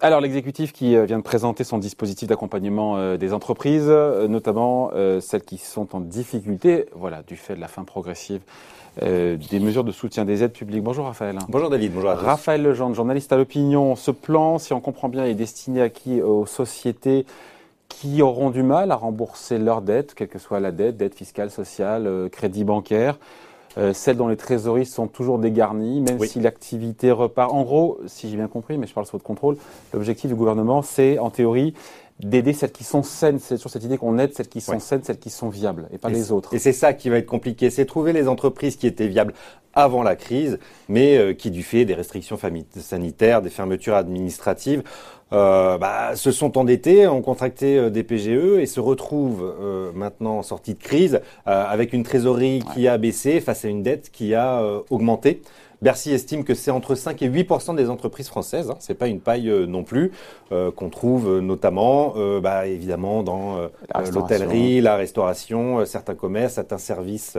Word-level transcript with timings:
Alors 0.00 0.20
l'exécutif 0.20 0.72
qui 0.72 0.94
euh, 0.94 1.06
vient 1.06 1.18
de 1.18 1.24
présenter 1.24 1.64
son 1.64 1.76
dispositif 1.76 2.28
d'accompagnement 2.28 2.96
euh, 2.96 3.16
des 3.16 3.32
entreprises, 3.32 3.88
euh, 3.88 4.28
notamment 4.28 4.92
celles 5.20 5.42
qui 5.42 5.58
sont 5.58 5.96
en 5.96 6.00
difficulté, 6.00 6.86
voilà, 6.94 7.22
du 7.22 7.36
fait 7.36 7.56
de 7.56 7.60
la 7.60 7.68
fin 7.68 7.84
progressive 7.84 8.40
des 9.00 9.60
mesures 9.60 9.84
de 9.84 9.92
soutien 9.92 10.24
des 10.24 10.42
aides 10.42 10.52
publiques. 10.52 10.82
Bonjour 10.82 11.06
Raphaël. 11.06 11.38
Bonjour 11.48 11.70
David, 11.70 11.92
bonjour 11.92 12.10
à 12.10 12.16
tous. 12.16 12.24
Raphaël 12.24 12.62
Legendre, 12.62 12.96
journaliste 12.96 13.32
à 13.32 13.36
l'opinion. 13.36 13.94
Ce 13.94 14.10
plan, 14.10 14.58
si 14.58 14.72
on 14.72 14.80
comprend 14.80 15.08
bien, 15.08 15.24
est 15.24 15.34
destiné 15.34 15.82
à 15.82 15.88
qui? 15.88 16.20
Aux 16.20 16.46
sociétés 16.46 17.24
qui 17.88 18.22
auront 18.22 18.50
du 18.50 18.64
mal 18.64 18.90
à 18.90 18.96
rembourser 18.96 19.58
leurs 19.58 19.82
dettes, 19.82 20.14
quelle 20.14 20.26
que 20.26 20.40
soit 20.40 20.58
la 20.58 20.72
dette, 20.72 20.96
dette 20.96 21.14
fiscale, 21.14 21.52
sociale, 21.52 22.28
crédit 22.32 22.64
bancaire. 22.64 23.18
Euh, 23.78 23.92
celles 23.92 24.16
dont 24.16 24.28
les 24.28 24.36
trésoreries 24.36 24.86
sont 24.86 25.06
toujours 25.06 25.38
dégarnies, 25.38 26.00
même 26.00 26.18
si 26.24 26.40
l'activité 26.40 27.10
repart. 27.12 27.52
En 27.52 27.62
gros, 27.62 28.00
si 28.06 28.28
j'ai 28.28 28.36
bien 28.36 28.48
compris, 28.48 28.76
mais 28.76 28.86
je 28.86 28.94
parle 28.94 29.06
sous 29.06 29.12
votre 29.12 29.24
contrôle, 29.24 29.56
l'objectif 29.92 30.28
du 30.28 30.34
gouvernement, 30.34 30.82
c'est 30.82 31.18
en 31.18 31.30
théorie 31.30 31.74
d'aider 32.20 32.52
celles 32.52 32.72
qui 32.72 32.82
sont 32.82 33.04
saines. 33.04 33.38
C'est 33.38 33.56
sur 33.56 33.70
cette 33.70 33.84
idée 33.84 33.96
qu'on 33.96 34.18
aide 34.18 34.34
celles 34.34 34.48
qui 34.48 34.60
sont 34.60 34.80
saines, 34.80 35.04
celles 35.04 35.18
qui 35.18 35.30
sont 35.30 35.48
viables, 35.48 35.88
et 35.92 35.98
pas 35.98 36.08
les 36.08 36.32
autres. 36.32 36.54
Et 36.54 36.58
c'est 36.58 36.72
ça 36.72 36.92
qui 36.92 37.08
va 37.08 37.18
être 37.18 37.26
compliqué, 37.26 37.70
c'est 37.70 37.86
trouver 37.86 38.12
les 38.12 38.26
entreprises 38.26 38.76
qui 38.76 38.86
étaient 38.86 39.06
viables 39.06 39.34
avant 39.74 40.02
la 40.02 40.16
crise, 40.16 40.58
mais 40.88 41.16
euh, 41.16 41.34
qui, 41.34 41.52
du 41.52 41.62
fait 41.62 41.84
des 41.84 41.94
restrictions 41.94 42.36
sanitaires, 42.80 43.42
des 43.42 43.50
fermetures 43.50 43.94
administratives, 43.94 44.82
euh, 45.32 45.76
bah, 45.76 46.16
se 46.16 46.30
sont 46.30 46.56
endettés, 46.56 47.06
ont 47.06 47.20
contracté 47.20 47.76
euh, 47.76 47.90
des 47.90 48.02
PGE 48.02 48.58
et 48.58 48.66
se 48.66 48.80
retrouvent 48.80 49.54
euh, 49.60 49.92
maintenant 49.94 50.38
en 50.38 50.42
sortie 50.42 50.72
de 50.74 50.82
crise 50.82 51.20
avec 51.44 51.92
une 51.92 52.02
trésorerie 52.02 52.62
qui 52.74 52.88
a 52.88 52.96
baissé 52.98 53.40
face 53.40 53.64
à 53.64 53.68
une 53.68 53.82
dette 53.82 54.10
qui 54.10 54.34
a 54.34 54.62
augmenté. 54.90 55.42
Bercy 55.80 56.12
estime 56.12 56.44
que 56.44 56.54
c'est 56.54 56.70
entre 56.70 56.94
5 56.94 57.22
et 57.22 57.28
8% 57.28 57.76
des 57.76 57.88
entreprises 57.90 58.28
françaises, 58.28 58.70
hein, 58.70 58.76
c'est 58.80 58.94
pas 58.94 59.06
une 59.06 59.20
paille 59.20 59.50
non 59.68 59.84
plus, 59.84 60.12
qu'on 60.50 60.88
trouve 60.90 61.40
notamment, 61.40 62.14
bah, 62.42 62.66
évidemment, 62.66 63.22
dans 63.22 63.68
l'hôtellerie, 64.12 64.80
la 64.80 64.96
restauration, 64.96 65.84
certains 65.86 66.14
commerces, 66.14 66.54
certains 66.54 66.78
services 66.78 67.36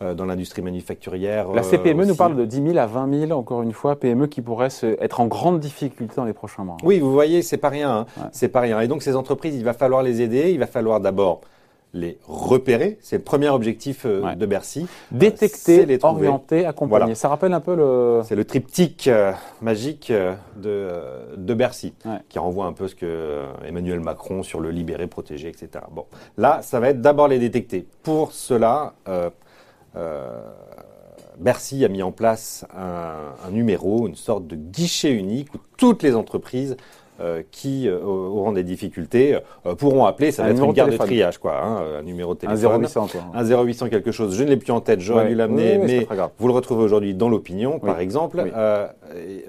dans 0.00 0.26
l'industrie 0.26 0.62
manufacturière. 0.62 1.48
La 1.52 1.62
CPME 1.62 2.04
nous 2.04 2.14
parle 2.14 2.36
de 2.36 2.44
10 2.44 2.62
000 2.72 2.78
à 2.78 2.86
20 2.86 3.26
000, 3.26 3.38
encore 3.38 3.62
une 3.62 3.72
fois, 3.72 3.96
PME 3.96 4.26
qui 4.26 4.42
pourraient 4.42 4.68
être 5.00 5.20
en 5.20 5.26
grande 5.26 5.58
difficulté 5.58 6.14
dans 6.16 6.24
les 6.24 6.32
prochains 6.32 6.64
mois. 6.64 6.76
Oui, 6.82 7.00
vous 7.00 7.12
voyez 7.12 7.42
c'est 7.42 7.56
pas 7.56 7.68
rien. 7.68 8.06
Hein. 8.18 8.28
C'est 8.32 8.48
pas 8.48 8.60
rien. 8.60 8.80
Et 8.80 8.88
donc 8.88 9.02
ces 9.02 9.16
entreprises, 9.16 9.56
il 9.56 9.64
va 9.64 9.72
falloir 9.72 10.02
les 10.02 10.20
aider. 10.20 10.50
Il 10.50 10.58
va 10.58 10.66
falloir 10.66 11.00
d'abord 11.00 11.40
les 11.98 12.18
repérer. 12.26 12.98
C'est 13.00 13.18
le 13.18 13.22
premier 13.22 13.48
objectif 13.48 14.02
euh, 14.04 14.34
de 14.34 14.46
Bercy. 14.46 14.86
Détecter, 15.10 15.86
les 15.86 15.98
orienter, 16.02 16.66
accompagner. 16.66 17.14
Ça 17.14 17.28
rappelle 17.28 17.52
un 17.52 17.60
peu 17.60 17.74
le. 17.74 18.22
C'est 18.24 18.36
le 18.36 18.44
triptyque 18.44 19.08
euh, 19.08 19.32
magique 19.60 20.10
euh, 20.10 20.34
de, 20.56 21.36
de 21.36 21.54
Bercy, 21.54 21.94
qui 22.28 22.38
renvoie 22.38 22.66
un 22.66 22.72
peu 22.72 22.88
ce 22.88 22.94
que 22.94 23.44
Emmanuel 23.66 24.00
Macron 24.00 24.42
sur 24.42 24.60
le 24.60 24.70
libérer, 24.70 25.06
protéger, 25.06 25.48
etc. 25.48 25.84
Bon, 25.90 26.06
là, 26.36 26.60
ça 26.62 26.80
va 26.80 26.90
être 26.90 27.00
d'abord 27.00 27.28
les 27.28 27.38
détecter. 27.38 27.86
Pour 28.02 28.32
cela. 28.32 28.94
Bercy 31.38 31.84
a 31.84 31.88
mis 31.88 32.02
en 32.02 32.10
place 32.10 32.66
un, 32.76 33.50
numéro, 33.50 34.08
une 34.08 34.16
sorte 34.16 34.46
de 34.46 34.56
guichet 34.56 35.12
unique 35.12 35.54
où 35.54 35.58
toutes 35.76 36.02
les 36.02 36.16
entreprises 36.16 36.76
euh, 37.20 37.42
qui 37.50 37.88
euh, 37.88 38.00
auront 38.00 38.52
des 38.52 38.62
difficultés 38.62 39.38
euh, 39.66 39.74
pourront 39.74 40.06
appeler. 40.06 40.30
Ça 40.30 40.44
va 40.44 40.50
être 40.50 40.62
une 40.62 40.72
garde 40.72 40.92
de 40.92 40.96
triage, 40.96 41.38
quoi, 41.38 41.60
hein, 41.60 41.82
un 41.98 42.02
numéro 42.02 42.34
de 42.34 42.38
téléphone. 42.38 42.72
Un 42.72 42.78
0800, 42.78 43.06
toi. 43.08 43.20
Un 43.34 43.44
0800 43.44 43.88
quelque 43.88 44.12
chose. 44.12 44.36
Je 44.36 44.44
ne 44.44 44.48
l'ai 44.50 44.56
plus 44.56 44.70
en 44.70 44.80
tête, 44.80 45.00
j'aurais 45.00 45.26
dû 45.26 45.34
l'amener, 45.34 45.78
mais 45.78 46.06
vous 46.38 46.46
le 46.46 46.54
retrouvez 46.54 46.84
aujourd'hui 46.84 47.14
dans 47.14 47.28
l'opinion, 47.28 47.80
par 47.80 47.98
exemple. 47.98 48.44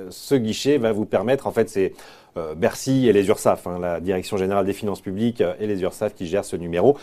ce 0.10 0.36
guichet 0.36 0.80
va 0.80 0.92
vous 0.92 1.06
permettre, 1.06 1.46
en 1.46 1.52
fait, 1.52 1.70
c'est 1.70 1.94
Bercy 2.56 3.08
et 3.08 3.14
les 3.14 3.28
URSAF, 3.28 3.68
hein, 3.68 3.78
la 3.80 4.00
Direction 4.00 4.38
Générale 4.38 4.66
des 4.66 4.74
Finances 4.74 5.02
Publiques 5.02 5.44
et 5.60 5.68
les 5.68 5.82
URSAF 5.82 6.16
qui 6.16 6.26
gèrent 6.26 6.46
ce 6.46 6.56
numéro. 6.56 6.98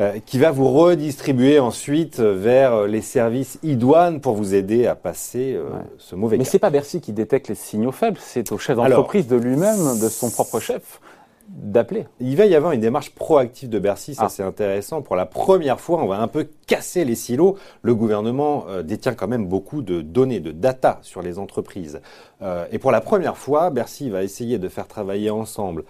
Euh, 0.00 0.20
qui 0.24 0.38
va 0.38 0.52
vous 0.52 0.68
redistribuer 0.68 1.58
ensuite 1.58 2.20
vers 2.20 2.86
les 2.86 3.02
services 3.02 3.58
idoines 3.64 4.20
pour 4.20 4.36
vous 4.36 4.54
aider 4.54 4.86
à 4.86 4.94
passer 4.94 5.54
euh, 5.56 5.70
ce 5.98 6.14
mauvais 6.14 6.36
Mais 6.38 6.44
c'est 6.44 6.60
pas 6.60 6.70
Bercy 6.70 7.00
qui 7.00 7.12
détecte 7.12 7.48
les 7.48 7.56
signaux 7.56 7.90
faibles, 7.90 8.18
c'est 8.20 8.52
au 8.52 8.58
chef 8.58 8.76
d'entreprise 8.76 9.26
de 9.26 9.34
lui-même, 9.34 9.98
de 10.00 10.08
son 10.08 10.30
propre 10.30 10.60
chef, 10.60 11.00
d'appeler. 11.48 12.06
Il 12.20 12.36
va 12.36 12.46
y 12.46 12.54
avoir 12.54 12.70
une 12.70 12.80
démarche 12.80 13.10
proactive 13.10 13.70
de 13.70 13.80
Bercy, 13.80 14.14
ça 14.14 14.26
ah. 14.26 14.28
c'est 14.28 14.44
intéressant. 14.44 15.02
Pour 15.02 15.16
la 15.16 15.26
première 15.26 15.80
fois, 15.80 16.00
on 16.00 16.06
va 16.06 16.20
un 16.20 16.28
peu 16.28 16.46
casser 16.68 17.04
les 17.04 17.16
silos. 17.16 17.56
Le 17.82 17.96
gouvernement 17.96 18.66
euh, 18.68 18.84
détient 18.84 19.14
quand 19.14 19.26
même 19.26 19.48
beaucoup 19.48 19.82
de 19.82 20.00
données, 20.00 20.38
de 20.38 20.52
data 20.52 21.00
sur 21.02 21.22
les 21.22 21.40
entreprises. 21.40 22.00
et 22.70 22.78
pour 22.78 22.92
la 22.92 23.00
première 23.00 23.36
fois, 23.36 23.70
Bercy 23.70 24.10
va 24.10 24.22
essayer 24.22 24.58
de 24.58 24.68
faire 24.68 24.86
travailler 24.86 25.30
ensemble 25.30 25.82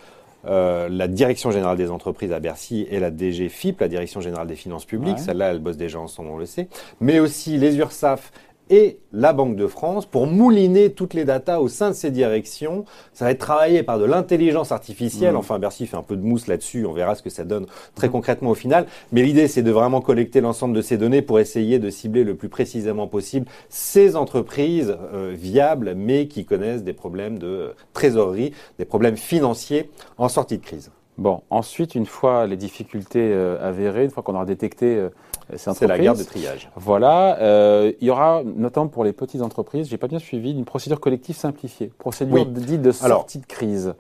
euh, 0.46 0.88
la 0.88 1.08
Direction 1.08 1.50
générale 1.50 1.76
des 1.76 1.90
entreprises 1.90 2.32
à 2.32 2.40
Bercy 2.40 2.86
et 2.90 3.00
la 3.00 3.10
DGFIP, 3.10 3.80
la 3.80 3.88
Direction 3.88 4.20
générale 4.20 4.46
des 4.46 4.56
finances 4.56 4.84
publiques, 4.84 5.18
celle-là, 5.18 5.50
elle 5.50 5.58
bosse 5.58 5.76
déjà 5.76 5.98
ensemble, 5.98 6.30
on 6.30 6.38
le 6.38 6.46
sait, 6.46 6.68
mais 7.00 7.18
aussi 7.18 7.58
les 7.58 7.76
URSAF 7.76 8.30
et 8.70 8.98
la 9.12 9.32
Banque 9.32 9.56
de 9.56 9.66
France 9.66 10.06
pour 10.06 10.26
mouliner 10.26 10.90
toutes 10.92 11.14
les 11.14 11.24
datas 11.24 11.58
au 11.58 11.68
sein 11.68 11.90
de 11.90 11.94
ces 11.94 12.10
directions. 12.10 12.84
Ça 13.12 13.24
va 13.24 13.30
être 13.30 13.38
travaillé 13.38 13.82
par 13.82 13.98
de 13.98 14.04
l'intelligence 14.04 14.72
artificielle. 14.72 15.34
Mmh. 15.34 15.38
Enfin, 15.38 15.58
Bercy 15.58 15.86
fait 15.86 15.96
un 15.96 16.02
peu 16.02 16.16
de 16.16 16.22
mousse 16.22 16.46
là-dessus. 16.46 16.86
On 16.86 16.92
verra 16.92 17.14
ce 17.14 17.22
que 17.22 17.30
ça 17.30 17.44
donne 17.44 17.66
très 17.94 18.08
mmh. 18.08 18.12
concrètement 18.12 18.50
au 18.50 18.54
final. 18.54 18.86
Mais 19.12 19.22
l'idée, 19.22 19.48
c'est 19.48 19.62
de 19.62 19.70
vraiment 19.70 20.00
collecter 20.00 20.40
l'ensemble 20.40 20.74
de 20.74 20.82
ces 20.82 20.98
données 20.98 21.22
pour 21.22 21.40
essayer 21.40 21.78
de 21.78 21.90
cibler 21.90 22.24
le 22.24 22.34
plus 22.34 22.48
précisément 22.48 23.06
possible 23.06 23.46
ces 23.68 24.16
entreprises 24.16 24.96
euh, 25.12 25.32
viables, 25.34 25.94
mais 25.96 26.28
qui 26.28 26.44
connaissent 26.44 26.84
des 26.84 26.92
problèmes 26.92 27.38
de 27.38 27.74
trésorerie, 27.92 28.52
des 28.78 28.84
problèmes 28.84 29.16
financiers 29.16 29.90
en 30.18 30.28
sortie 30.28 30.58
de 30.58 30.64
crise. 30.64 30.90
Bon, 31.18 31.42
ensuite, 31.50 31.96
une 31.96 32.06
fois 32.06 32.46
les 32.46 32.56
difficultés 32.56 33.32
euh, 33.32 33.58
avérées, 33.60 34.04
une 34.04 34.10
fois 34.10 34.22
qu'on 34.22 34.36
aura 34.36 34.46
détecté 34.46 34.94
euh, 34.96 35.10
ces 35.56 35.74
C'est 35.74 35.88
la 35.88 35.98
garde 35.98 36.18
de 36.18 36.22
triage. 36.22 36.70
Voilà, 36.76 37.38
euh, 37.40 37.92
il 38.00 38.06
y 38.06 38.10
aura 38.10 38.42
notamment 38.44 38.86
pour 38.86 39.02
les 39.02 39.12
petites 39.12 39.42
entreprises, 39.42 39.88
j'ai 39.88 39.96
pas 39.96 40.06
bien 40.06 40.20
suivi, 40.20 40.52
une 40.52 40.64
procédure 40.64 41.00
collective 41.00 41.34
simplifiée, 41.34 41.90
procédure 41.98 42.46
dite 42.46 42.82
de 42.82 42.92
sortie 42.92 43.38
de 43.38 43.46
crise. 43.46 43.94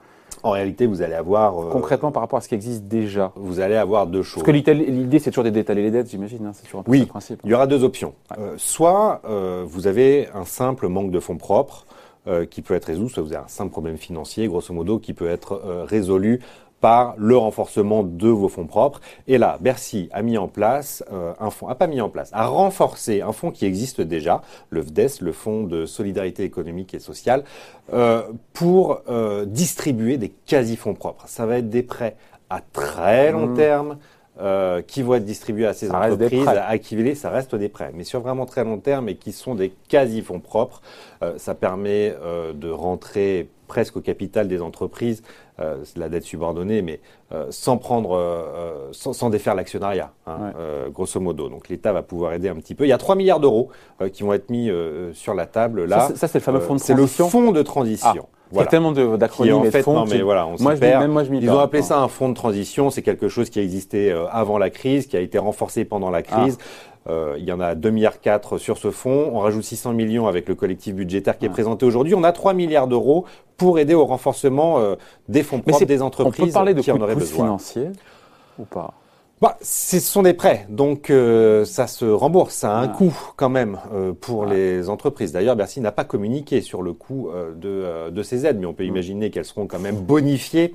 En 0.44 0.52
réalité, 0.52 0.86
vous 0.86 1.02
allez 1.02 1.14
avoir 1.14 1.58
euh, 1.58 1.70
concrètement 1.70 2.12
par 2.12 2.22
rapport 2.22 2.38
à 2.38 2.40
ce 2.40 2.48
qui 2.48 2.54
existe 2.54 2.84
déjà. 2.84 3.32
Vous 3.34 3.58
allez 3.58 3.74
avoir 3.74 4.06
deux 4.06 4.22
choses. 4.22 4.44
Parce 4.44 4.62
que 4.62 4.70
l'idée, 4.70 5.18
c'est 5.18 5.32
toujours 5.32 5.50
d'étaler 5.50 5.82
les 5.82 5.90
dettes, 5.90 6.08
j'imagine. 6.08 6.46
Hein, 6.46 6.52
c'est 6.54 6.66
toujours 6.66 6.80
un 6.80 6.84
oui, 6.86 7.06
principe. 7.06 7.40
Il 7.42 7.50
y 7.50 7.54
aura 7.54 7.66
deux 7.66 7.82
options. 7.82 8.14
Euh, 8.38 8.54
soit 8.56 9.22
vous 9.66 9.88
avez 9.88 10.28
un 10.34 10.44
simple 10.44 10.86
manque 10.86 11.10
de 11.10 11.18
fonds 11.18 11.36
propres 11.36 11.86
qui 12.50 12.60
peut 12.60 12.74
être 12.74 12.84
résolu, 12.84 13.08
soit 13.08 13.22
vous 13.22 13.32
avez 13.32 13.42
un 13.42 13.48
simple 13.48 13.70
problème 13.70 13.96
financier, 13.96 14.48
grosso 14.48 14.74
modo, 14.74 14.98
qui 14.98 15.14
peut 15.14 15.30
être 15.30 15.62
résolu 15.88 16.40
par 16.80 17.14
le 17.16 17.36
renforcement 17.36 18.02
de 18.02 18.28
vos 18.28 18.48
fonds 18.48 18.66
propres. 18.66 19.00
Et 19.26 19.38
là, 19.38 19.58
Bercy 19.60 20.08
a 20.12 20.22
mis 20.22 20.38
en 20.38 20.48
place 20.48 21.04
euh, 21.12 21.32
un 21.40 21.50
fonds, 21.50 21.68
a 21.68 21.74
pas 21.74 21.86
mis 21.86 22.00
en 22.00 22.08
place, 22.08 22.30
a 22.32 22.46
renforcé 22.46 23.20
un 23.20 23.32
fonds 23.32 23.50
qui 23.50 23.66
existe 23.66 24.00
déjà, 24.00 24.42
le 24.70 24.82
FDES, 24.82 25.20
le 25.20 25.32
Fonds 25.32 25.64
de 25.64 25.86
solidarité 25.86 26.44
économique 26.44 26.94
et 26.94 26.98
sociale, 26.98 27.44
euh, 27.92 28.22
pour 28.52 29.00
euh, 29.08 29.44
distribuer 29.44 30.16
des 30.16 30.30
quasi-fonds 30.46 30.94
propres. 30.94 31.24
Ça 31.26 31.46
va 31.46 31.58
être 31.58 31.68
des 31.68 31.82
prêts 31.82 32.16
à 32.50 32.60
très 32.60 33.32
long 33.32 33.48
mmh. 33.48 33.56
terme. 33.56 33.98
qui 34.86 35.02
vont 35.02 35.14
être 35.14 35.24
distribués 35.24 35.66
à 35.66 35.74
ces 35.74 35.90
entreprises 35.90 36.46
à 36.46 36.78
qui 36.78 37.16
ça 37.16 37.28
reste 37.28 37.56
des 37.56 37.68
prêts, 37.68 37.90
mais 37.92 38.04
sur 38.04 38.20
vraiment 38.20 38.46
très 38.46 38.62
long 38.62 38.78
terme 38.78 39.08
et 39.08 39.16
qui 39.16 39.32
sont 39.32 39.56
des 39.56 39.72
quasi-fonds 39.88 40.38
propres. 40.38 40.80
Ça 41.36 41.54
permet 41.54 42.14
de 42.54 42.70
rentrer 42.70 43.48
presque 43.68 43.98
au 43.98 44.00
capital 44.00 44.48
des 44.48 44.60
entreprises, 44.60 45.22
euh, 45.60 45.76
la 45.94 46.08
dette 46.08 46.24
subordonnée, 46.24 46.82
mais 46.82 47.00
euh, 47.32 47.46
sans 47.50 47.76
prendre, 47.76 48.16
euh, 48.16 48.88
sans, 48.92 49.30
défaire 49.30 49.54
l'actionnariat, 49.54 50.10
hein, 50.26 50.52
grosso 50.90 51.20
modo. 51.20 51.48
Donc 51.48 51.68
l'État 51.68 51.92
va 51.92 52.02
pouvoir 52.02 52.32
aider 52.32 52.48
un 52.48 52.56
petit 52.56 52.74
peu. 52.74 52.86
Il 52.86 52.88
y 52.88 52.92
a 52.92 52.98
3 52.98 53.14
milliards 53.14 53.38
d'euros 53.38 53.68
qui 54.12 54.24
vont 54.24 54.32
être 54.32 54.50
mis 54.50 54.70
sur 55.12 55.34
la 55.34 55.46
table 55.46 55.84
là. 55.84 56.08
Ça, 56.16 56.26
c'est 56.26 56.38
le 56.38 56.42
fameux 56.42 56.60
fonds 56.60 56.74
de 56.74 56.80
transition. 56.80 57.28
C'est 57.28 57.38
le 57.38 57.44
fonds 57.44 57.52
de 57.52 57.62
transition. 57.62 58.26
Ah. 58.26 58.34
Il 58.50 58.56
y 58.56 58.60
a 58.62 58.66
tellement 58.66 58.92
d'acronymes 58.92 59.56
en 59.56 59.64
fait, 59.64 59.86
non, 59.86 60.06
mais 60.06 60.22
voilà, 60.22 60.46
on 60.46 60.56
moi, 60.58 60.74
Même 60.74 61.10
moi, 61.10 61.22
je 61.22 61.34
Ils 61.34 61.50
ont 61.50 61.58
appelé 61.58 61.82
ça 61.82 61.98
un 61.98 62.08
fonds 62.08 62.30
de 62.30 62.34
transition. 62.34 62.88
C'est 62.88 63.02
quelque 63.02 63.28
chose 63.28 63.50
qui 63.50 63.58
a 63.58 63.62
existé 63.62 64.10
avant 64.30 64.56
la 64.56 64.70
crise, 64.70 65.06
qui 65.06 65.18
a 65.18 65.20
été 65.20 65.36
renforcé 65.38 65.84
pendant 65.84 66.08
la 66.10 66.22
crise. 66.22 66.56
Ah. 66.58 66.64
Euh, 67.08 67.36
il 67.38 67.44
y 67.44 67.52
en 67.52 67.60
a 67.60 67.74
2 67.74 67.90
milliards 67.90 68.20
4 68.20 68.58
sur 68.58 68.76
ce 68.76 68.90
fonds. 68.90 69.30
On 69.32 69.40
rajoute 69.40 69.64
600 69.64 69.92
millions 69.92 70.26
avec 70.26 70.48
le 70.48 70.54
collectif 70.54 70.94
budgétaire 70.94 71.38
qui 71.38 71.46
est 71.46 71.50
présenté 71.50 71.86
aujourd'hui. 71.86 72.14
On 72.14 72.24
a 72.24 72.32
3 72.32 72.52
milliards 72.54 72.86
d'euros 72.86 73.24
pour 73.56 73.78
aider 73.78 73.94
au 73.94 74.04
renforcement 74.04 74.78
euh, 74.78 74.96
des 75.28 75.42
fonds 75.42 75.60
propres 75.60 75.84
des 75.84 76.02
entreprises 76.02 76.42
on 76.42 76.46
peut 76.46 76.52
parler 76.52 76.74
de 76.74 76.80
qui 76.80 76.92
en 76.92 77.00
auraient 77.00 77.14
besoin. 77.14 77.46
financier 77.46 77.88
ou 78.58 78.64
pas? 78.64 78.92
Bah, 79.40 79.56
ce 79.62 80.00
sont 80.00 80.22
des 80.22 80.34
prêts, 80.34 80.66
donc 80.68 81.10
euh, 81.10 81.64
ça 81.64 81.86
se 81.86 82.04
rembourse, 82.04 82.54
ça 82.54 82.76
a 82.76 82.80
un 82.80 82.88
coût 82.88 83.16
quand 83.36 83.48
même 83.48 83.78
euh, 83.94 84.12
pour 84.12 84.46
les 84.46 84.88
entreprises. 84.88 85.30
D'ailleurs, 85.30 85.54
Bercy 85.54 85.80
n'a 85.80 85.92
pas 85.92 86.02
communiqué 86.02 86.60
sur 86.60 86.82
le 86.82 86.92
coût 86.92 87.28
euh, 87.28 87.52
de, 87.54 88.10
de, 88.10 88.22
ces 88.24 88.46
aides, 88.46 88.58
mais 88.58 88.66
on 88.66 88.72
peut 88.72 88.82
mm. 88.82 88.88
imaginer 88.88 89.30
qu'elles 89.30 89.44
seront 89.44 89.68
quand 89.68 89.78
même 89.78 89.96
bonifiées. 90.00 90.74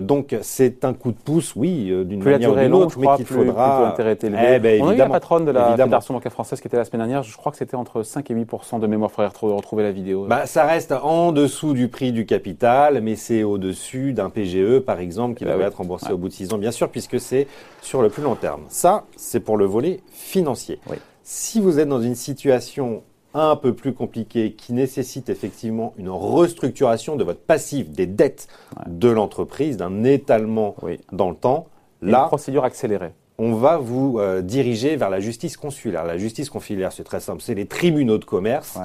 donc 0.00 0.36
c'est 0.42 0.84
un 0.84 0.92
coup 0.92 1.10
de 1.10 1.16
pouce, 1.16 1.56
oui, 1.56 1.92
d'une 2.04 2.22
manière 2.22 2.52
ou 2.52 2.56
d'une 2.56 2.72
autre, 2.72 2.96
mais 3.00 3.08
qu'il 3.16 3.26
faudra. 3.26 3.96
Eh 3.98 4.58
ben, 4.60 4.80
on 4.80 4.88
a 4.88 4.94
eu 4.94 4.98
la 4.98 5.08
patronne 5.08 5.44
de 5.44 5.50
la 5.50 5.76
Fédération 5.76 6.14
bancaire 6.14 6.32
française 6.32 6.60
qui 6.60 6.68
était 6.68 6.76
la 6.76 6.84
semaine 6.84 7.00
dernière. 7.00 7.24
Je 7.24 7.36
crois 7.36 7.50
que 7.50 7.58
c'était 7.58 7.74
entre 7.74 8.04
5 8.04 8.30
et 8.30 8.34
8 8.34 8.48
de 8.80 8.86
mémoire. 8.86 9.10
Il 9.10 9.14
faudrait 9.14 9.56
retrouver 9.56 9.82
la 9.82 9.92
vidéo. 9.92 10.26
Bah, 10.28 10.46
ça 10.46 10.64
reste 10.64 10.92
en 10.92 11.32
dessous 11.32 11.72
du 11.72 11.88
prix 11.88 12.12
du 12.12 12.26
capital, 12.26 13.00
mais 13.00 13.16
c'est 13.16 13.42
au-dessus 13.42 14.12
d'un 14.12 14.30
PGE, 14.30 14.78
par 14.80 15.00
exemple, 15.00 15.34
qui 15.34 15.44
bah 15.44 15.56
va 15.56 15.64
être 15.64 15.78
remboursé 15.78 16.12
au 16.12 16.18
bout 16.18 16.28
de 16.28 16.32
6 16.32 16.52
ans, 16.52 16.58
bien 16.58 16.70
sûr, 16.70 16.88
puisque 16.88 17.18
c'est 17.18 17.48
sur 17.82 18.00
le 18.00 18.08
plus 18.08 18.22
long 18.22 18.36
terme. 18.36 18.62
Ça, 18.68 19.04
c'est 19.16 19.40
pour 19.40 19.58
le 19.58 19.66
volet 19.66 20.00
financier. 20.10 20.80
Si 21.22 21.60
vous 21.60 21.78
êtes 21.78 21.88
dans 21.88 22.00
une 22.00 22.14
situation 22.14 23.02
un 23.34 23.56
peu 23.56 23.74
plus 23.74 23.92
compliquée 23.92 24.52
qui 24.52 24.72
nécessite 24.72 25.28
effectivement 25.28 25.94
une 25.96 26.08
restructuration 26.08 27.16
de 27.16 27.24
votre 27.24 27.40
passif, 27.40 27.90
des 27.90 28.06
dettes 28.06 28.48
de 28.86 29.08
l'entreprise, 29.08 29.76
d'un 29.76 30.04
étalement 30.04 30.76
dans 31.12 31.30
le 31.30 31.36
temps, 31.36 31.66
là, 32.00 32.22
une 32.22 32.26
procédure 32.28 32.64
accélérée. 32.64 33.12
On 33.38 33.54
va 33.54 33.78
vous 33.78 34.18
euh, 34.18 34.42
diriger 34.42 34.96
vers 34.96 35.10
la 35.10 35.20
justice 35.20 35.56
consulaire. 35.56 36.04
La 36.04 36.18
justice 36.18 36.50
consulaire, 36.50 36.92
c'est 36.92 37.04
très 37.04 37.20
simple, 37.20 37.40
c'est 37.40 37.54
les 37.54 37.66
tribunaux 37.66 38.18
de 38.18 38.24
commerce 38.24 38.78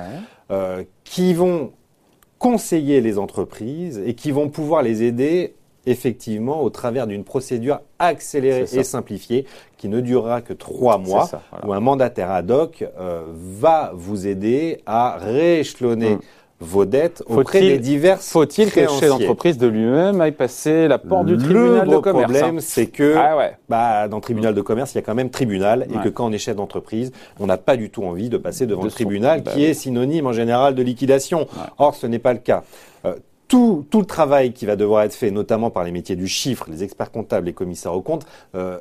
euh, 0.51 0.83
qui 1.03 1.33
vont 1.33 1.73
conseiller 2.39 3.01
les 3.01 3.17
entreprises 3.17 4.01
et 4.05 4.13
qui 4.13 4.31
vont 4.31 4.49
pouvoir 4.49 4.81
les 4.83 5.03
aider 5.03 5.55
effectivement 5.87 6.61
au 6.61 6.69
travers 6.69 7.07
d'une 7.07 7.23
procédure 7.23 7.79
accélérée 7.97 8.65
et 8.71 8.83
simplifiée 8.83 9.45
qui 9.77 9.87
ne 9.89 10.01
durera 10.01 10.41
que 10.41 10.53
trois 10.53 10.97
mois, 10.97 11.29
où 11.65 11.73
un 11.73 11.79
mandataire 11.79 12.29
ad 12.29 12.51
hoc 12.51 12.85
euh, 12.99 13.23
va 13.33 13.91
vous 13.95 14.27
aider 14.27 14.81
à 14.85 15.17
rééchelonner 15.17 16.13
hum. 16.13 16.19
vos 16.59 16.85
dettes 16.85 17.23
auprès 17.27 17.61
des 17.61 17.77
diverses 17.77 18.29
Faut-il 18.29 18.71
que 18.71 18.81
le 18.81 18.87
chef 18.87 19.09
d'entreprise 19.09 19.57
de 19.57 19.67
lui-même 19.67 20.19
aille 20.19 20.33
passer 20.33 20.87
la 20.87 20.97
porte 20.97 21.27
du 21.27 21.37
tribunal 21.37 21.87
de 21.87 21.97
commerce 21.97 22.31
Le 22.31 22.39
problème, 22.39 22.59
c'est 22.59 22.87
que 22.87 23.15
ah 23.15 23.51
bah, 23.69 24.07
dans 24.09 24.17
le 24.17 24.21
tribunal 24.21 24.53
de 24.53 24.61
commerce, 24.61 24.93
il 24.93 24.97
y 24.97 24.99
a 24.99 25.03
quand 25.03 25.15
même 25.15 25.29
tribunal, 25.29 25.87
et 25.89 26.03
que 26.03 26.09
quand 26.09 26.25
on 26.25 26.31
est 26.33 26.37
chef 26.37 26.57
d'entreprise, 26.57 27.11
on 27.39 27.45
n'a 27.45 27.57
pas 27.57 27.77
du 27.77 27.89
tout 27.89 28.03
envie 28.03 28.29
de 28.29 28.37
passer 28.37 28.65
devant 28.65 28.83
le 28.83 28.91
tribunal, 28.91 29.43
qui 29.43 29.63
est 29.63 29.73
synonyme 29.73 30.27
en 30.27 30.33
général 30.33 30.75
de 30.75 30.83
liquidation. 30.83 31.47
Or, 31.77 31.95
ce 31.95 32.07
n'est 32.07 32.19
pas 32.19 32.33
le 32.33 32.39
cas. 32.39 32.63
Euh, 33.05 33.15
tout, 33.47 33.85
tout, 33.89 33.99
le 33.99 34.05
travail 34.05 34.53
qui 34.53 34.65
va 34.65 34.75
devoir 34.75 35.03
être 35.03 35.13
fait, 35.13 35.31
notamment 35.31 35.69
par 35.69 35.83
les 35.83 35.91
métiers 35.91 36.15
du 36.15 36.27
chiffre, 36.27 36.67
les 36.69 36.83
experts 36.83 37.11
comptables, 37.11 37.47
les 37.47 37.53
commissaires 37.53 37.93
aux 37.93 38.01
comptes, 38.01 38.25
euh, 38.55 38.79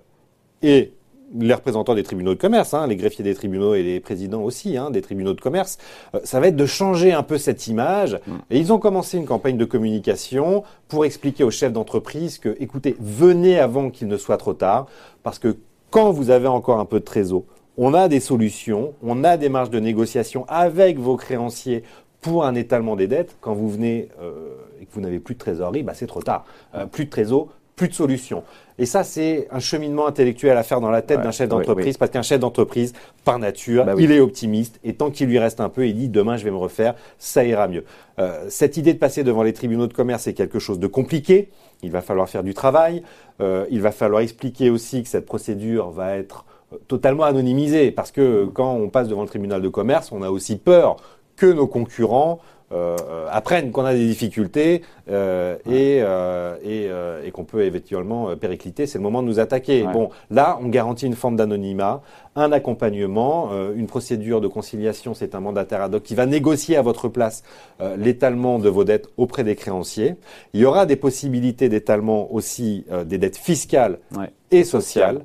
et 0.62 0.92
les 1.34 1.54
représentants 1.54 1.94
des 1.94 2.02
tribunaux 2.02 2.34
de 2.34 2.40
commerce, 2.40 2.74
hein, 2.74 2.86
les 2.86 2.96
greffiers 2.96 3.24
des 3.24 3.34
tribunaux 3.34 3.74
et 3.74 3.82
les 3.82 4.00
présidents 4.00 4.42
aussi 4.42 4.76
hein, 4.76 4.90
des 4.90 5.02
tribunaux 5.02 5.34
de 5.34 5.40
commerce, 5.40 5.78
euh, 6.14 6.20
ça 6.24 6.40
va 6.40 6.48
être 6.48 6.56
de 6.56 6.66
changer 6.66 7.12
un 7.12 7.22
peu 7.22 7.38
cette 7.38 7.66
image. 7.66 8.18
Mm. 8.26 8.32
Et 8.50 8.58
ils 8.58 8.72
ont 8.72 8.78
commencé 8.78 9.16
une 9.18 9.26
campagne 9.26 9.56
de 9.56 9.64
communication 9.64 10.62
pour 10.88 11.04
expliquer 11.04 11.44
aux 11.44 11.50
chefs 11.50 11.72
d'entreprise 11.72 12.38
que, 12.38 12.56
écoutez, 12.60 12.96
venez 13.00 13.58
avant 13.58 13.90
qu'il 13.90 14.08
ne 14.08 14.16
soit 14.16 14.36
trop 14.36 14.54
tard, 14.54 14.86
parce 15.22 15.38
que 15.38 15.56
quand 15.90 16.10
vous 16.10 16.30
avez 16.30 16.48
encore 16.48 16.78
un 16.78 16.84
peu 16.84 17.00
de 17.00 17.04
trésor, 17.04 17.44
on 17.78 17.92
a 17.92 18.08
des 18.08 18.20
solutions, 18.20 18.94
on 19.02 19.22
a 19.22 19.36
des 19.36 19.48
marges 19.48 19.70
de 19.70 19.80
négociation 19.80 20.46
avec 20.48 20.98
vos 20.98 21.16
créanciers 21.16 21.84
pour 22.20 22.44
un 22.44 22.54
étalement 22.54 22.96
des 22.96 23.06
dettes, 23.06 23.36
quand 23.40 23.54
vous 23.54 23.68
venez 23.68 24.08
euh, 24.20 24.56
et 24.80 24.86
que 24.86 24.92
vous 24.92 25.00
n'avez 25.00 25.18
plus 25.18 25.34
de 25.34 25.40
trésorerie, 25.40 25.82
bah, 25.82 25.92
c'est 25.94 26.06
trop 26.06 26.22
tard. 26.22 26.44
Euh, 26.74 26.86
plus 26.86 27.04
de 27.04 27.10
trésor, 27.10 27.48
plus 27.76 27.88
de 27.88 27.94
solutions. 27.94 28.42
Et 28.78 28.86
ça, 28.86 29.04
c'est 29.04 29.48
un 29.50 29.58
cheminement 29.58 30.06
intellectuel 30.06 30.56
à 30.56 30.62
faire 30.62 30.80
dans 30.80 30.90
la 30.90 31.02
tête 31.02 31.22
d'un 31.22 31.30
chef 31.30 31.48
d'entreprise, 31.48 31.96
parce 31.96 32.10
qu'un 32.10 32.22
chef 32.22 32.40
d'entreprise, 32.40 32.94
par 33.24 33.38
nature, 33.38 33.84
bah 33.84 33.94
il 33.98 34.12
est 34.12 34.20
optimiste, 34.20 34.80
et 34.84 34.94
tant 34.94 35.10
qu'il 35.10 35.28
lui 35.28 35.38
reste 35.38 35.60
un 35.60 35.68
peu, 35.68 35.86
il 35.86 35.94
dit 35.94 36.08
demain 36.08 36.36
je 36.36 36.44
vais 36.44 36.50
me 36.50 36.56
refaire, 36.56 36.94
ça 37.18 37.44
ira 37.44 37.68
mieux. 37.68 37.84
Euh, 38.18 38.46
cette 38.48 38.76
idée 38.76 38.92
de 38.92 38.98
passer 38.98 39.24
devant 39.24 39.42
les 39.42 39.52
tribunaux 39.52 39.86
de 39.86 39.94
commerce 39.94 40.26
est 40.26 40.34
quelque 40.34 40.58
chose 40.58 40.78
de 40.78 40.86
compliqué. 40.86 41.50
Il 41.82 41.90
va 41.90 42.00
falloir 42.00 42.28
faire 42.28 42.42
du 42.42 42.54
travail. 42.54 43.02
Euh, 43.40 43.66
il 43.70 43.82
va 43.82 43.92
falloir 43.92 44.22
expliquer 44.22 44.70
aussi 44.70 45.02
que 45.02 45.08
cette 45.08 45.26
procédure 45.26 45.90
va 45.90 46.16
être 46.16 46.44
totalement 46.88 47.24
anonymisée, 47.24 47.90
parce 47.90 48.10
que 48.10 48.46
quand 48.46 48.74
on 48.74 48.88
passe 48.88 49.08
devant 49.08 49.22
le 49.22 49.28
tribunal 49.28 49.62
de 49.62 49.68
commerce, 49.68 50.12
on 50.12 50.22
a 50.22 50.30
aussi 50.30 50.56
peur 50.56 50.96
que 51.36 51.46
nos 51.46 51.66
concurrents 51.66 52.40
euh, 52.72 52.96
apprennent 53.30 53.70
qu'on 53.70 53.84
a 53.84 53.94
des 53.94 54.06
difficultés 54.06 54.82
euh, 55.08 55.56
et, 55.66 56.00
euh, 56.02 56.56
et, 56.64 56.88
euh, 56.90 57.22
et 57.24 57.30
qu'on 57.30 57.44
peut 57.44 57.62
éventuellement 57.62 58.30
euh, 58.30 58.34
péricliter, 58.34 58.86
c'est 58.88 58.98
le 58.98 59.04
moment 59.04 59.22
de 59.22 59.28
nous 59.28 59.38
attaquer. 59.38 59.84
Bon, 59.84 60.10
là, 60.30 60.58
on 60.60 60.68
garantit 60.68 61.06
une 61.06 61.14
forme 61.14 61.36
d'anonymat, 61.36 62.02
un 62.34 62.50
accompagnement, 62.50 63.50
une 63.74 63.86
procédure 63.86 64.40
de 64.40 64.48
conciliation, 64.48 65.14
c'est 65.14 65.36
un 65.36 65.40
mandataire 65.40 65.80
ad 65.80 65.94
hoc 65.94 66.02
qui 66.02 66.16
va 66.16 66.26
négocier 66.26 66.76
à 66.76 66.82
votre 66.82 67.08
place 67.08 67.44
l'étalement 67.96 68.58
de 68.58 68.68
vos 68.68 68.84
dettes 68.84 69.08
auprès 69.16 69.44
des 69.44 69.54
créanciers. 69.54 70.16
Il 70.52 70.60
y 70.60 70.64
aura 70.64 70.86
des 70.86 70.96
possibilités 70.96 71.68
d'étalement 71.68 72.32
aussi 72.34 72.84
des 73.06 73.16
dettes 73.16 73.38
fiscales 73.38 74.00
et 74.50 74.64
sociales 74.64 75.22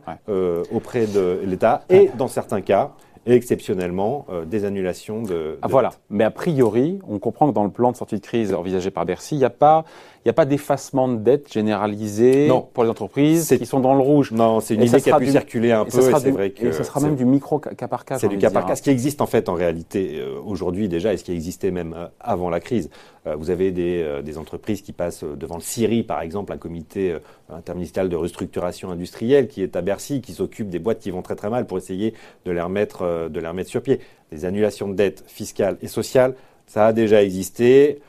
auprès 0.73 1.05
de 1.05 1.41
l'État 1.43 1.83
et 1.89 2.11
dans 2.17 2.29
certains 2.29 2.61
cas, 2.61 2.91
et 3.25 3.33
exceptionnellement 3.33 4.25
euh, 4.29 4.45
des 4.45 4.65
annulations 4.65 5.21
de, 5.21 5.59
ah, 5.61 5.67
voilà. 5.67 5.91
Mais 6.09 6.23
a 6.23 6.31
priori, 6.31 6.99
on 7.07 7.19
comprend 7.19 7.49
que 7.49 7.53
dans 7.53 7.63
le 7.63 7.69
plan 7.69 7.91
de 7.91 7.97
sortie 7.97 8.15
de 8.15 8.21
crise 8.21 8.53
envisagé 8.53 8.89
par 8.89 9.05
Bercy, 9.05 9.35
il 9.35 9.39
n'y 9.39 9.45
a 9.45 9.49
pas 9.49 9.85
il 10.23 10.29
a 10.29 10.33
pas 10.33 10.45
d'effacement 10.45 11.07
de 11.07 11.15
dette 11.15 11.51
généralisé 11.51 12.47
pour 12.73 12.83
les 12.83 12.89
entreprises 12.89 13.55
qui 13.57 13.65
sont 13.65 13.79
dans 13.79 13.95
le 13.95 14.01
rouge. 14.01 14.31
Non, 14.31 14.59
c'est 14.59 14.75
une 14.75 14.83
idée 14.83 15.01
qui 15.01 15.09
a 15.09 15.17
pu 15.17 15.31
circuler 15.31 15.71
un 15.71 15.85
peu. 15.85 15.99
C'est 15.99 16.31
vrai 16.31 16.51
que 16.51 16.67
et 16.67 16.73
ce 16.73 16.83
sera 16.83 16.99
même 16.99 17.15
du 17.15 17.25
micro 17.25 17.57
cas 17.59 17.87
par 17.87 18.05
cas. 18.05 18.19
C'est 18.19 18.27
du 18.27 18.37
cas 18.37 18.51
par 18.51 18.65
cas. 18.65 18.75
Ce 18.75 18.83
qui 18.83 18.91
existe 18.91 19.21
en 19.21 19.25
fait 19.25 19.49
en 19.49 19.53
réalité 19.53 20.19
euh, 20.19 20.39
aujourd'hui 20.45 20.87
déjà 20.87 21.13
et 21.13 21.17
ce 21.17 21.23
qui 21.23 21.31
existait 21.31 21.71
même 21.71 21.95
euh, 21.97 22.05
avant 22.19 22.49
la 22.49 22.59
crise. 22.59 22.89
Vous 23.37 23.51
avez 23.51 23.69
des, 23.69 24.03
des, 24.23 24.39
entreprises 24.39 24.81
qui 24.81 24.93
passent 24.93 25.23
devant 25.23 25.53
le 25.53 25.61
CIRI, 25.61 26.01
par 26.01 26.21
exemple, 26.21 26.51
un 26.53 26.57
comité 26.57 27.15
interministériel 27.51 28.09
de 28.09 28.15
restructuration 28.15 28.89
industrielle 28.89 29.47
qui 29.47 29.61
est 29.61 29.75
à 29.75 29.81
Bercy, 29.81 30.21
qui 30.21 30.33
s'occupe 30.33 30.69
des 30.69 30.79
boîtes 30.79 30.97
qui 30.97 31.11
vont 31.11 31.21
très 31.21 31.35
très 31.35 31.51
mal 31.51 31.67
pour 31.67 31.77
essayer 31.77 32.15
de 32.45 32.51
les 32.51 32.61
remettre, 32.61 33.03
de 33.29 33.39
les 33.39 33.47
remettre 33.47 33.69
sur 33.69 33.81
pied. 33.81 33.99
Les 34.31 34.45
annulations 34.45 34.87
de 34.87 34.95
dettes 34.95 35.23
fiscales 35.27 35.77
et 35.81 35.87
sociales, 35.87 36.35
ça 36.67 36.87
a 36.87 36.93
déjà 36.93 37.21
existé. 37.23 38.01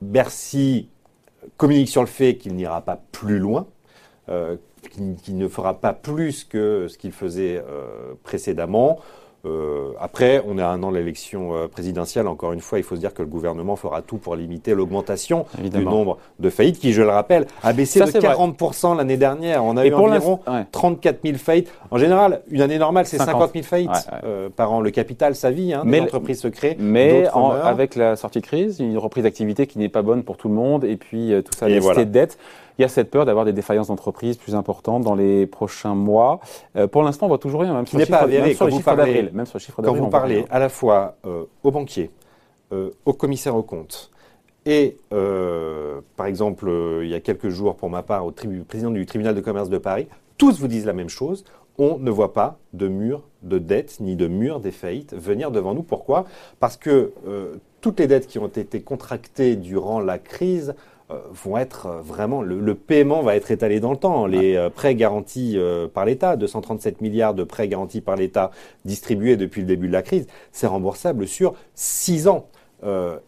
Bercy 0.00 0.88
communique 1.56 1.88
sur 1.88 2.02
le 2.02 2.06
fait 2.06 2.36
qu'il 2.36 2.54
n'ira 2.54 2.80
pas 2.82 3.00
plus 3.12 3.38
loin, 3.38 3.66
euh, 4.28 4.56
qu'il 4.90 5.36
ne 5.36 5.48
fera 5.48 5.80
pas 5.80 5.92
plus 5.92 6.44
que 6.44 6.86
ce 6.88 6.96
qu'il 6.98 7.12
faisait 7.12 7.62
euh, 7.66 8.14
précédemment. 8.22 9.00
Euh, 9.46 9.92
après, 9.98 10.42
on 10.46 10.58
est 10.58 10.62
à 10.62 10.68
un 10.68 10.82
an 10.82 10.90
de 10.90 10.96
l'élection 10.96 11.54
euh, 11.54 11.66
présidentielle. 11.66 12.26
Encore 12.26 12.52
une 12.52 12.60
fois, 12.60 12.78
il 12.78 12.84
faut 12.84 12.94
se 12.94 13.00
dire 13.00 13.14
que 13.14 13.22
le 13.22 13.28
gouvernement 13.28 13.76
fera 13.76 14.02
tout 14.02 14.18
pour 14.18 14.36
limiter 14.36 14.74
l'augmentation 14.74 15.46
du 15.58 15.84
nombre 15.84 16.18
de 16.38 16.50
faillites, 16.50 16.78
qui, 16.78 16.92
je 16.92 17.02
le 17.02 17.08
rappelle, 17.08 17.46
a 17.62 17.72
baissé 17.72 18.00
de 18.00 18.06
40% 18.06 18.96
l'année 18.96 19.16
dernière. 19.16 19.64
On 19.64 19.76
a 19.76 19.86
eu 19.86 19.94
environ 19.94 20.40
34 20.72 21.20
000 21.24 21.38
faillites. 21.38 21.72
En 21.90 21.98
général, 21.98 22.42
une 22.50 22.60
année 22.60 22.78
normale, 22.78 23.06
c'est 23.06 23.18
50. 23.18 23.52
000 23.54 23.64
faillites 23.64 23.90
euh, 24.24 24.48
par 24.54 24.72
an. 24.72 24.80
Le 24.80 24.90
capital, 24.90 25.34
sa 25.34 25.50
vie, 25.50 25.72
hein, 25.72 25.82
mais 25.84 26.00
l'entreprise 26.00 26.40
se 26.40 26.48
crée. 26.48 26.76
Mais 26.78 27.26
avec 27.62 27.94
la 27.94 28.16
sortie 28.16 28.40
de 28.40 28.46
crise, 28.46 28.80
une 28.80 28.98
reprise 28.98 29.24
d'activité 29.24 29.66
qui 29.66 29.78
n'est 29.78 29.88
pas 29.88 30.02
bonne 30.02 30.22
pour 30.22 30.36
tout 30.36 30.48
le 30.48 30.54
monde, 30.54 30.84
et 30.84 30.96
puis 30.96 31.32
tout 31.44 31.56
ça, 31.56 31.68
les 31.68 31.78
voilà. 31.78 32.04
de 32.04 32.10
dette 32.10 32.38
il 32.78 32.82
y 32.82 32.84
a 32.84 32.88
cette 32.88 33.10
peur 33.10 33.24
d'avoir 33.24 33.44
des 33.44 33.52
défaillances 33.52 33.88
d'entreprise 33.88 34.36
plus 34.36 34.54
importantes 34.54 35.02
dans 35.02 35.14
les 35.14 35.46
prochains 35.46 35.94
mois. 35.94 36.40
Euh, 36.76 36.86
pour 36.86 37.02
l'instant, 37.02 37.26
on 37.26 37.28
voit 37.28 37.38
toujours 37.38 37.60
rien, 37.62 37.74
même 37.74 37.86
sur, 37.86 37.98
le 37.98 38.04
chiffre, 38.04 38.26
même 38.26 38.54
sur 38.54 38.64
le 38.66 38.70
chiffre 38.72 38.96
d'avril. 38.96 39.30
Même 39.32 39.46
sur 39.46 39.58
le 39.58 39.60
chiffre 39.60 39.82
Quand 39.82 39.94
vous 39.94 40.08
parlez 40.08 40.44
à 40.50 40.58
la 40.58 40.68
fois 40.68 41.16
euh, 41.26 41.44
aux 41.62 41.70
banquiers, 41.70 42.10
euh, 42.72 42.90
aux 43.04 43.12
commissaires 43.12 43.56
aux 43.56 43.62
comptes, 43.62 44.10
et 44.66 44.98
par 46.16 46.26
exemple, 46.26 46.70
il 47.02 47.08
y 47.08 47.14
a 47.14 47.20
quelques 47.20 47.48
jours, 47.48 47.76
pour 47.76 47.88
ma 47.88 48.02
part, 48.02 48.26
au 48.26 48.32
président 48.68 48.90
du 48.90 49.06
tribunal 49.06 49.34
de 49.34 49.40
commerce 49.40 49.70
de 49.70 49.78
Paris, 49.78 50.06
tous 50.36 50.60
vous 50.60 50.68
disent 50.68 50.86
la 50.86 50.92
même 50.92 51.08
chose. 51.08 51.44
On 51.78 51.98
ne 51.98 52.10
voit 52.10 52.34
pas 52.34 52.58
de 52.74 52.86
mur 52.86 53.22
de 53.42 53.58
dette 53.58 54.00
ni 54.00 54.16
de 54.16 54.26
mur 54.26 54.60
des 54.60 54.70
faillites 54.70 55.14
venir 55.14 55.50
devant 55.50 55.72
nous. 55.72 55.82
Pourquoi? 55.82 56.26
Parce 56.60 56.76
que 56.76 57.12
toutes 57.80 58.00
les 58.00 58.06
dettes 58.06 58.26
qui 58.26 58.38
ont 58.38 58.48
été 58.48 58.82
contractées 58.82 59.56
durant 59.56 59.98
la 59.98 60.18
crise 60.18 60.74
vont 61.32 61.56
être 61.56 61.86
euh, 61.86 62.00
vraiment 62.02 62.42
le, 62.42 62.74
paiement 62.74 63.22
va 63.22 63.36
être 63.36 63.50
étalé 63.50 63.80
dans 63.80 63.90
le 63.90 63.96
temps. 63.96 64.26
Les 64.26 64.56
euh, 64.56 64.70
prêts 64.70 64.94
garantis 64.94 65.58
par 65.94 66.04
l'État, 66.04 66.36
237 66.36 67.00
milliards 67.00 67.34
de 67.34 67.44
prêts 67.44 67.68
garantis 67.68 68.00
par 68.00 68.16
l'État 68.16 68.50
distribués 68.84 69.36
depuis 69.36 69.60
le 69.60 69.66
début 69.66 69.88
de 69.88 69.92
la 69.92 70.02
crise, 70.02 70.26
c'est 70.52 70.66
remboursable 70.66 71.26
sur 71.26 71.54
6 71.74 72.28
ans. 72.28 72.46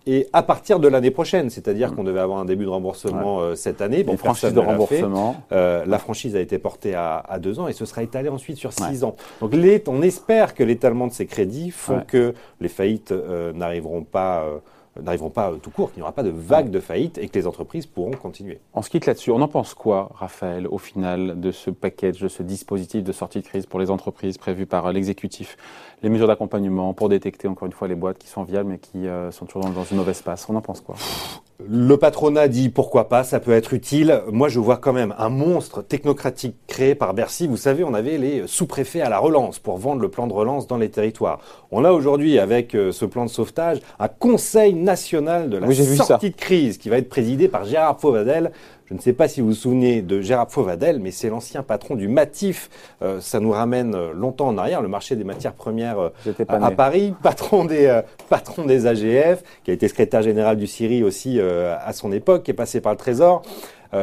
et 0.06 0.28
à 0.32 0.42
partir 0.42 0.80
de 0.80 0.88
l'année 0.88 1.10
prochaine, 1.10 1.50
c'est-à-dire 1.50 1.92
mm. 1.92 1.96
qu'on 1.96 2.04
devait 2.04 2.20
avoir 2.20 2.38
un 2.38 2.44
début 2.44 2.64
de 2.64 2.70
remboursement 2.70 3.54
cette 3.54 3.80
année, 3.82 4.02
bon, 4.02 4.16
franchise 4.16 4.52
de 4.52 4.60
remboursement. 4.60 5.36
la 5.50 5.98
franchise 5.98 6.36
a 6.36 6.40
été 6.40 6.58
portée 6.58 6.94
à, 6.94 7.18
à, 7.18 7.38
deux 7.38 7.60
ans 7.60 7.68
et 7.68 7.72
ce 7.72 7.84
sera 7.84 8.02
étalé 8.02 8.28
ensuite 8.28 8.56
sur 8.56 8.72
six 8.72 9.04
ans. 9.04 9.16
Donc 9.40 9.52
on 9.86 10.02
espère 10.02 10.54
que 10.54 10.64
l'étalement 10.64 11.06
de 11.06 11.12
ces 11.12 11.26
crédits 11.26 11.70
font 11.70 12.00
que 12.06 12.34
les 12.60 12.68
faillites 12.68 13.12
n'arriveront 13.54 14.04
pas 14.04 14.46
n'arriveront 15.00 15.30
pas 15.30 15.52
tout 15.62 15.70
court, 15.70 15.90
qu'il 15.90 16.00
n'y 16.00 16.02
aura 16.02 16.12
pas 16.12 16.22
de 16.22 16.30
vague 16.30 16.70
de 16.70 16.80
faillite 16.80 17.18
et 17.18 17.28
que 17.28 17.38
les 17.38 17.46
entreprises 17.46 17.86
pourront 17.86 18.10
continuer. 18.10 18.60
On 18.74 18.82
se 18.82 18.90
quitte 18.90 19.06
là-dessus. 19.06 19.30
On 19.30 19.40
en 19.40 19.48
pense 19.48 19.74
quoi, 19.74 20.10
Raphaël, 20.14 20.66
au 20.66 20.78
final, 20.78 21.40
de 21.40 21.50
ce 21.50 21.70
package, 21.70 22.20
de 22.20 22.28
ce 22.28 22.42
dispositif 22.42 23.02
de 23.02 23.12
sortie 23.12 23.40
de 23.40 23.46
crise 23.46 23.66
pour 23.66 23.80
les 23.80 23.90
entreprises 23.90 24.38
prévu 24.38 24.66
par 24.66 24.92
l'exécutif? 24.92 25.56
Les 26.02 26.08
mesures 26.08 26.26
d'accompagnement 26.26 26.92
pour 26.94 27.08
détecter, 27.08 27.48
encore 27.48 27.66
une 27.66 27.72
fois, 27.72 27.88
les 27.88 27.94
boîtes 27.94 28.18
qui 28.18 28.28
sont 28.28 28.42
viables 28.42 28.70
mais 28.70 28.78
qui 28.78 29.06
sont 29.30 29.46
toujours 29.46 29.68
dans 29.70 29.84
une 29.84 29.96
mauvaise 29.96 30.20
passe. 30.20 30.48
On 30.48 30.56
en 30.56 30.60
pense 30.60 30.80
quoi? 30.80 30.96
Le 31.68 31.96
patronat 31.96 32.48
dit 32.48 32.68
pourquoi 32.68 33.08
pas, 33.08 33.24
ça 33.24 33.40
peut 33.40 33.52
être 33.52 33.74
utile. 33.74 34.22
Moi, 34.30 34.48
je 34.48 34.58
vois 34.58 34.76
quand 34.76 34.92
même 34.92 35.14
un 35.18 35.28
monstre 35.28 35.82
technocratique 35.82 36.56
créé 36.66 36.94
par 36.94 37.14
Bercy. 37.14 37.46
Vous 37.46 37.56
savez, 37.56 37.84
on 37.84 37.94
avait 37.94 38.18
les 38.18 38.46
sous-préfets 38.46 39.00
à 39.00 39.08
la 39.08 39.18
relance 39.18 39.58
pour 39.58 39.78
vendre 39.78 40.00
le 40.00 40.08
plan 40.08 40.26
de 40.26 40.32
relance 40.32 40.66
dans 40.66 40.78
les 40.78 40.90
territoires. 40.90 41.40
On 41.70 41.84
a 41.84 41.92
aujourd'hui, 41.92 42.38
avec 42.38 42.74
euh, 42.74 42.92
ce 42.92 43.04
plan 43.04 43.24
de 43.24 43.30
sauvetage, 43.30 43.78
un 43.98 44.08
conseil 44.08 44.74
national 44.74 45.50
de 45.50 45.58
la 45.58 45.72
sortie 45.96 46.30
de 46.30 46.36
crise 46.36 46.78
qui 46.78 46.88
va 46.88 46.98
être 46.98 47.08
présidé 47.08 47.48
par 47.48 47.64
Gérard 47.64 48.00
Fauvadel. 48.00 48.52
Je 48.92 48.96
ne 48.98 49.00
sais 49.00 49.14
pas 49.14 49.26
si 49.26 49.40
vous 49.40 49.46
vous 49.46 49.54
souvenez 49.54 50.02
de 50.02 50.20
Gérard 50.20 50.50
Fauvadel, 50.50 50.98
mais 51.00 51.12
c'est 51.12 51.30
l'ancien 51.30 51.62
patron 51.62 51.94
du 51.94 52.08
Matif. 52.08 52.68
Euh, 53.00 53.22
ça 53.22 53.40
nous 53.40 53.52
ramène 53.52 53.94
euh, 53.94 54.12
longtemps 54.12 54.48
en 54.48 54.58
arrière, 54.58 54.82
le 54.82 54.88
marché 54.88 55.16
des 55.16 55.24
matières 55.24 55.54
premières 55.54 55.98
euh, 55.98 56.10
à, 56.46 56.70
Paris, 56.72 57.14
patron 57.22 57.64
des, 57.64 58.02
patron 58.28 58.66
des 58.66 58.86
AGF, 58.86 59.42
qui 59.64 59.70
a 59.70 59.74
été 59.74 59.88
secrétaire 59.88 60.20
général 60.20 60.58
du 60.58 60.66
Syrie 60.66 61.02
aussi 61.02 61.40
à 61.40 61.92
son 61.94 62.12
époque, 62.12 62.42
qui 62.42 62.50
est 62.50 62.54
passé 62.54 62.82
par 62.82 62.92
le 62.92 62.98
Trésor. 62.98 63.40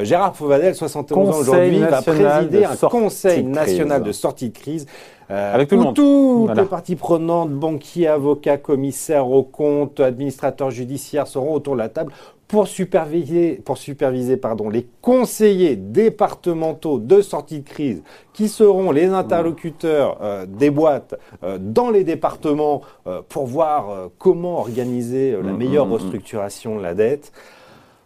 Gérard 0.02 0.36
Fauvadel, 0.36 0.74
71 0.74 1.30
ans 1.30 1.40
aujourd'hui, 1.40 1.80
va 1.80 2.02
présider 2.02 2.66
un 2.66 2.76
conseil 2.76 3.44
national 3.44 4.02
de 4.02 4.12
sortie 4.12 4.50
de 4.50 4.58
crise. 4.58 4.88
Avec 5.30 5.70
tout 5.70 5.76
le 5.76 5.84
monde. 5.84 5.96
Toutes 5.96 6.58
les 6.58 6.66
parties 6.66 6.96
prenantes, 6.96 7.52
banquiers, 7.52 8.08
avocats, 8.08 8.58
commissaires 8.58 9.30
aux 9.30 9.44
comptes, 9.44 10.00
administrateurs 10.00 10.72
judiciaires 10.72 11.28
seront 11.28 11.54
autour 11.54 11.76
de 11.76 11.80
la 11.80 11.90
table 11.90 12.12
pour 12.50 12.68
superviser, 12.68 13.62
pour 13.64 13.78
superviser 13.78 14.36
pardon, 14.36 14.70
les 14.70 14.88
conseillers 15.02 15.76
départementaux 15.76 16.98
de 16.98 17.22
sortie 17.22 17.60
de 17.60 17.70
crise, 17.70 18.02
qui 18.34 18.50
seront 18.50 18.92
les 18.92 19.06
interlocuteurs 19.06 20.18
euh, 20.22 20.48
des 20.48 20.72
boîtes 20.72 21.14
euh, 21.44 21.60
dans 21.62 21.92
les 21.92 22.04
départements 22.04 22.82
euh, 23.06 23.22
pour 23.30 23.46
voir 23.46 24.10
comment 24.18 24.60
organiser 24.60 25.34
la 25.34 25.54
mmh, 25.54 25.58
meilleure 25.58 25.86
mmh, 25.86 25.90
mmh. 25.90 25.94
restructuration 25.94 26.78
de 26.78 26.82
la 26.82 26.96
dette 26.96 27.32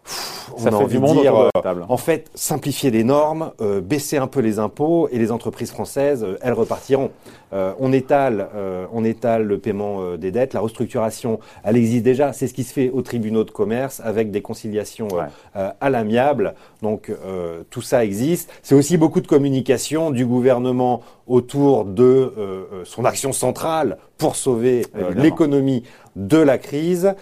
ça 0.04 0.70
fait 0.70 0.86
du 0.86 0.98
monde 0.98 1.20
dire, 1.20 1.50
En 1.88 1.96
fait, 1.96 2.30
simplifier 2.34 2.90
les 2.90 3.04
normes, 3.04 3.52
euh, 3.60 3.80
baisser 3.80 4.16
un 4.16 4.26
peu 4.26 4.40
les 4.40 4.58
impôts 4.58 5.08
et 5.10 5.18
les 5.18 5.32
entreprises 5.32 5.70
françaises, 5.70 6.24
euh, 6.24 6.36
elles 6.42 6.52
repartiront. 6.52 7.10
Euh, 7.52 7.72
on 7.78 7.92
étale, 7.92 8.48
on 8.92 9.04
étale 9.04 9.44
le 9.44 9.58
paiement 9.58 10.16
des 10.16 10.32
dettes, 10.32 10.54
la 10.54 10.60
restructuration, 10.60 11.38
elle 11.62 11.76
existe 11.76 12.02
déjà. 12.04 12.32
C'est 12.32 12.48
ce 12.48 12.54
qui 12.54 12.64
se 12.64 12.72
fait 12.72 12.90
aux 12.90 13.02
tribunaux 13.02 13.44
de 13.44 13.52
commerce 13.52 14.00
avec 14.04 14.32
des 14.32 14.42
conciliations 14.42 15.06
à 15.54 15.90
l'amiable. 15.90 16.54
Donc 16.82 17.12
tout 17.70 17.82
ça 17.82 18.04
existe. 18.04 18.50
C'est 18.64 18.74
aussi 18.74 18.96
beaucoup 18.96 19.20
de 19.20 19.28
communication 19.28 20.10
du 20.10 20.26
gouvernement 20.26 21.02
autour 21.28 21.84
de 21.84 22.32
son 22.82 23.04
action 23.04 23.32
centrale 23.32 23.98
pour 24.18 24.34
sauver 24.34 24.84
l'économie 25.14 25.84
de 26.16 26.38
la 26.38 26.58
crise. 26.58 27.14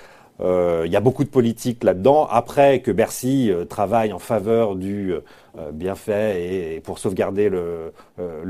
Euh, 0.43 0.83
il 0.87 0.93
y 0.93 0.97
a 0.97 1.01
beaucoup 1.01 1.25
de 1.25 1.29
politique 1.29 1.85
là-dedans. 1.85 2.27
Après 2.31 2.81
que 2.81 2.91
Bercy 2.91 3.51
euh, 3.51 3.65
travaille 3.65 4.13
en 4.13 4.19
faveur 4.19 4.75
du 4.75 5.13
euh, 5.13 5.71
bienfait 5.73 6.75
et, 6.75 6.81
pour 6.81 6.99
sauvegarder 6.99 7.49
le, 7.49 7.93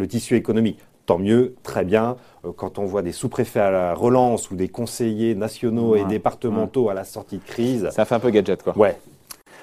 tissu 0.08 0.36
économique, 0.36 0.78
tant 1.06 1.18
mieux, 1.18 1.54
très 1.62 1.84
bien. 1.84 2.16
quand 2.56 2.78
on 2.78 2.84
voit 2.84 3.02
des 3.02 3.12
sous-préfets 3.12 3.60
à 3.60 3.70
la 3.70 3.94
relance 3.94 4.50
ou 4.50 4.56
des 4.56 4.68
conseillers 4.68 5.34
nationaux 5.34 5.96
et 5.96 6.04
départementaux 6.04 6.88
à 6.88 6.94
la 6.94 7.04
sortie 7.04 7.38
de 7.38 7.44
crise. 7.44 7.88
Ça 7.90 8.04
fait 8.04 8.14
un 8.14 8.20
peu 8.20 8.30
gadget, 8.30 8.62
quoi. 8.62 8.76
Ouais. 8.76 8.96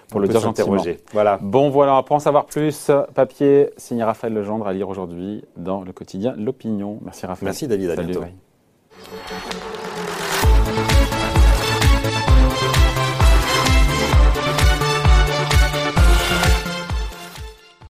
Pour 0.10 0.20
le 0.20 0.28
dire 0.28 0.40
gentiment. 0.40 0.82
Voilà. 1.14 1.38
Bon, 1.40 1.70
voilà, 1.70 2.02
pour 2.02 2.16
en 2.16 2.20
savoir 2.20 2.46
plus, 2.46 2.90
papier 3.14 3.70
signé 3.78 4.04
Raphaël 4.04 4.34
Legendre 4.34 4.68
à 4.68 4.74
lire 4.74 4.90
aujourd'hui 4.90 5.44
dans 5.56 5.82
le 5.82 5.92
quotidien 5.94 6.34
L'Opinion. 6.36 7.00
Merci 7.04 7.28
Raphaël. 7.28 7.46
Merci 7.46 7.68
David, 7.68 7.92
à 7.92 7.96
bientôt. 7.96 8.24